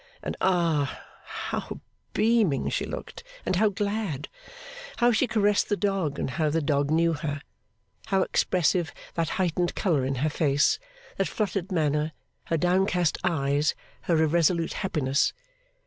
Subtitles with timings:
[0.23, 0.99] And ah!
[1.25, 1.79] how
[2.13, 4.29] beaming she looked, and how glad!
[4.97, 7.39] How she caressed the dog, and how the dog knew her!
[8.07, 10.79] How expressive that heightened colour in her face,
[11.17, 12.13] that fluttered manner,
[12.45, 13.75] her downcast eyes,
[14.09, 15.33] her irresolute happiness!